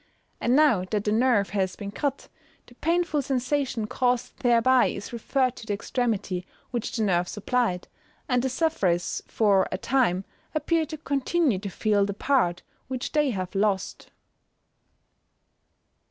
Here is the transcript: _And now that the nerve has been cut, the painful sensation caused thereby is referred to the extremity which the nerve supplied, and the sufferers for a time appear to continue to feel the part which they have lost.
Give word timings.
_And 0.41 0.55
now 0.55 0.83
that 0.89 1.03
the 1.03 1.11
nerve 1.11 1.51
has 1.51 1.75
been 1.75 1.91
cut, 1.91 2.27
the 2.65 2.73
painful 2.73 3.21
sensation 3.21 3.85
caused 3.85 4.35
thereby 4.39 4.87
is 4.87 5.13
referred 5.13 5.55
to 5.57 5.67
the 5.67 5.75
extremity 5.75 6.43
which 6.71 6.95
the 6.95 7.03
nerve 7.03 7.27
supplied, 7.27 7.87
and 8.27 8.41
the 8.41 8.49
sufferers 8.49 9.21
for 9.27 9.67
a 9.71 9.77
time 9.77 10.25
appear 10.55 10.87
to 10.87 10.97
continue 10.97 11.59
to 11.59 11.69
feel 11.69 12.03
the 12.07 12.15
part 12.15 12.63
which 12.87 13.11
they 13.11 13.29
have 13.29 13.53
lost. 13.53 14.09